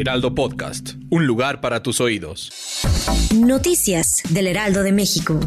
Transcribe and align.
Heraldo 0.00 0.34
Podcast. 0.34 0.94
Un 1.10 1.26
lugar 1.26 1.60
para 1.60 1.82
tus 1.82 2.00
oídos. 2.00 2.50
Noticias 3.34 4.22
del 4.30 4.46
Heraldo 4.46 4.82
de 4.82 4.92
México. 4.92 5.38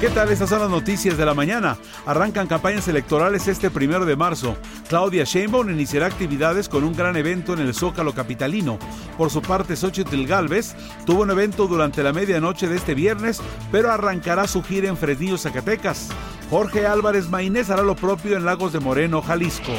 ¿Qué 0.00 0.08
tal? 0.08 0.32
Estas 0.32 0.50
son 0.50 0.62
las 0.62 0.68
noticias 0.68 1.16
de 1.16 1.24
la 1.24 1.34
mañana. 1.34 1.78
Arrancan 2.04 2.48
campañas 2.48 2.88
electorales 2.88 3.46
este 3.46 3.70
primero 3.70 4.04
de 4.06 4.16
marzo. 4.16 4.56
Claudia 4.88 5.22
Sheinbaum 5.22 5.70
iniciará 5.70 6.06
actividades 6.06 6.68
con 6.68 6.82
un 6.82 6.96
gran 6.96 7.16
evento 7.16 7.52
en 7.52 7.60
el 7.60 7.74
Zócalo 7.74 8.12
Capitalino. 8.12 8.76
Por 9.16 9.30
su 9.30 9.40
parte, 9.40 9.76
Xochitl 9.76 10.26
Galvez 10.26 10.74
tuvo 11.06 11.22
un 11.22 11.30
evento 11.30 11.68
durante 11.68 12.02
la 12.02 12.12
medianoche 12.12 12.66
de 12.66 12.74
este 12.74 12.94
viernes, 12.94 13.40
pero 13.70 13.92
arrancará 13.92 14.48
su 14.48 14.64
gira 14.64 14.88
en 14.88 14.96
Fresnillo, 14.96 15.38
Zacatecas. 15.38 16.08
Jorge 16.50 16.86
Álvarez 16.86 17.28
Maínez 17.28 17.68
hará 17.68 17.82
lo 17.82 17.94
propio 17.94 18.34
en 18.36 18.46
Lagos 18.46 18.72
de 18.72 18.80
Moreno, 18.80 19.20
Jalisco. 19.20 19.72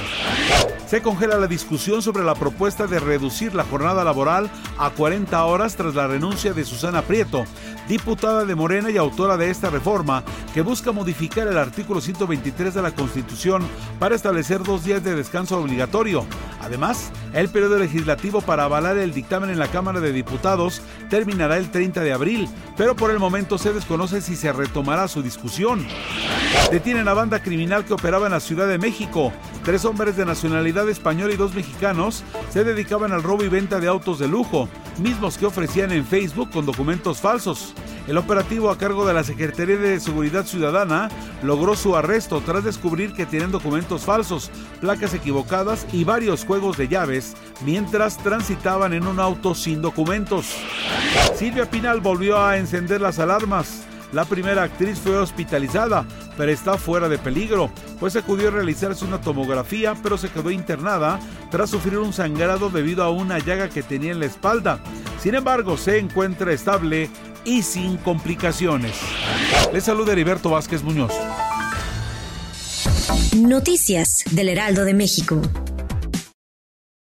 Se 0.85 1.01
congela 1.01 1.37
la 1.37 1.47
discusión 1.47 2.01
sobre 2.01 2.23
la 2.23 2.35
propuesta 2.35 2.85
de 2.85 2.99
reducir 2.99 3.55
la 3.55 3.63
jornada 3.63 4.03
laboral 4.03 4.49
a 4.77 4.91
40 4.91 5.43
horas 5.45 5.75
tras 5.75 5.95
la 5.95 6.07
renuncia 6.07 6.53
de 6.53 6.65
Susana 6.65 7.01
Prieto, 7.01 7.45
diputada 7.87 8.45
de 8.45 8.55
Morena 8.55 8.91
y 8.91 8.97
autora 8.97 9.35
de 9.35 9.49
esta 9.49 9.71
reforma 9.71 10.23
que 10.53 10.61
busca 10.61 10.91
modificar 10.91 11.47
el 11.47 11.57
artículo 11.57 12.01
123 12.01 12.73
de 12.73 12.81
la 12.83 12.91
Constitución 12.91 13.67
para 13.99 14.15
establecer 14.15 14.63
dos 14.63 14.83
días 14.83 15.03
de 15.03 15.15
descanso 15.15 15.59
obligatorio. 15.59 16.25
Además, 16.61 17.11
el 17.33 17.49
periodo 17.49 17.79
legislativo 17.79 18.41
para 18.41 18.65
avalar 18.65 18.97
el 18.97 19.13
dictamen 19.13 19.49
en 19.49 19.59
la 19.59 19.67
Cámara 19.67 19.99
de 20.01 20.11
Diputados 20.11 20.81
terminará 21.09 21.57
el 21.57 21.71
30 21.71 22.01
de 22.01 22.13
abril, 22.13 22.47
pero 22.77 22.95
por 22.95 23.09
el 23.09 23.19
momento 23.19 23.57
se 23.57 23.73
desconoce 23.73 24.21
si 24.21 24.35
se 24.35 24.53
retomará 24.53 25.07
su 25.07 25.23
discusión. 25.23 25.85
Detienen 26.71 27.07
a 27.07 27.13
banda 27.13 27.41
criminal 27.41 27.83
que 27.83 27.93
operaba 27.93 28.27
en 28.27 28.31
la 28.33 28.39
Ciudad 28.39 28.67
de 28.67 28.77
México. 28.77 29.33
Tres 29.63 29.85
hombres 29.85 30.15
de 30.15 30.25
nacionalidad 30.25 30.87
española 30.87 31.33
y 31.33 31.37
dos 31.37 31.55
mexicanos 31.55 32.23
se 32.51 32.63
dedicaban 32.63 33.11
al 33.11 33.23
robo 33.23 33.43
y 33.43 33.49
venta 33.49 33.79
de 33.79 33.87
autos 33.87 34.19
de 34.19 34.27
lujo, 34.27 34.69
mismos 34.99 35.37
que 35.37 35.47
ofrecían 35.47 35.91
en 35.91 36.05
Facebook 36.05 36.51
con 36.51 36.65
documentos 36.65 37.19
falsos. 37.19 37.73
El 38.07 38.17
operativo 38.17 38.69
a 38.69 38.77
cargo 38.77 39.05
de 39.05 39.13
la 39.13 39.23
Secretaría 39.23 39.77
de 39.77 39.99
Seguridad 39.99 40.45
Ciudadana 40.45 41.09
logró 41.43 41.75
su 41.75 41.95
arresto 41.95 42.41
tras 42.45 42.63
descubrir 42.63 43.13
que 43.13 43.25
tienen 43.25 43.51
documentos 43.51 44.03
falsos, 44.03 44.51
placas 44.79 45.13
equivocadas 45.13 45.85
y 45.91 46.03
varios 46.03 46.45
juegos 46.45 46.77
de 46.77 46.87
llaves 46.87 47.35
mientras 47.65 48.17
transitaban 48.17 48.93
en 48.93 49.07
un 49.07 49.19
auto 49.19 49.53
sin 49.55 49.81
documentos. 49.81 50.55
Silvia 51.35 51.69
Pinal 51.69 51.99
volvió 51.99 52.43
a 52.43 52.57
encender 52.57 53.01
las 53.01 53.19
alarmas. 53.19 53.83
La 54.11 54.25
primera 54.25 54.63
actriz 54.63 54.97
fue 54.97 55.15
hospitalizada, 55.15 56.03
pero 56.39 56.53
está 56.53 56.77
fuera 56.77 57.09
de 57.09 57.17
peligro, 57.17 57.69
pues 57.99 58.15
acudió 58.15 58.47
a 58.47 58.51
realizarse 58.51 59.03
una 59.03 59.19
tomografía, 59.19 59.93
pero 60.01 60.17
se 60.17 60.29
quedó 60.29 60.51
internada 60.51 61.19
tras 61.51 61.69
sufrir 61.69 61.97
un 61.97 62.13
sangrado 62.13 62.69
debido 62.69 63.03
a 63.03 63.11
una 63.11 63.39
llaga 63.39 63.67
que 63.67 63.83
tenía 63.83 64.13
en 64.13 64.21
la 64.21 64.27
espalda. 64.27 64.79
Sin 65.21 65.35
embargo, 65.35 65.75
se 65.75 65.97
encuentra 65.97 66.53
estable 66.53 67.09
y 67.43 67.61
sin 67.63 67.97
complicaciones. 67.97 68.93
Les 69.73 69.83
saluda 69.83 70.13
Heriberto 70.13 70.49
Vázquez 70.49 70.81
Muñoz. 70.81 71.11
Noticias 73.35 74.23
del 74.31 74.47
Heraldo 74.47 74.85
de 74.85 74.93
México. 74.93 75.41